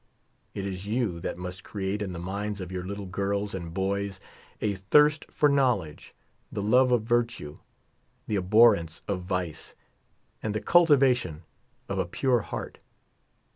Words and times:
It 0.55 0.65
is 0.65 0.87
you 0.87 1.19
that 1.19 1.37
must 1.37 1.63
create 1.63 2.01
in 2.01 2.11
the 2.11 2.17
minds 2.17 2.59
of 2.59 2.71
your 2.71 2.83
little 2.83 3.05
girls 3.05 3.53
and 3.53 3.71
boys 3.71 4.19
a 4.59 4.73
thirst 4.73 5.27
for 5.29 5.47
knowledge, 5.47 6.15
the 6.51 6.63
love 6.63 6.91
of 6.91 7.03
virtue, 7.03 7.59
the 8.25 8.35
abhorrence 8.37 9.03
of 9.07 9.21
vice, 9.21 9.75
and 10.41 10.55
the 10.55 10.59
cultivation 10.59 11.43
of 11.87 11.99
a 11.99 12.07
pure 12.07 12.39
heart. 12.39 12.79